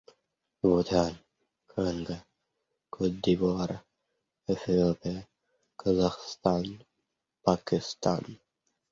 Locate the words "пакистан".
7.43-8.23